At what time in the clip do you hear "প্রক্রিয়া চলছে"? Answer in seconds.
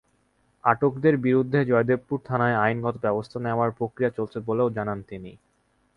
3.71-4.37